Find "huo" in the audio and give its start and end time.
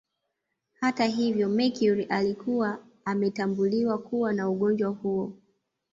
4.89-5.33